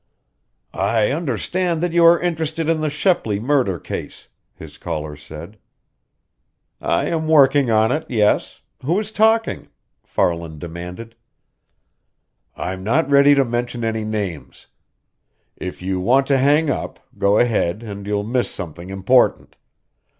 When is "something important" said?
18.49-19.55